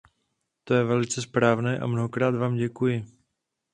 To 0.63 0.73
je 0.73 0.83
velice 0.83 1.21
správné 1.21 1.79
a 1.79 1.87
mnohokrát 1.87 2.35
vám 2.35 2.55
děkuji. 2.57 3.05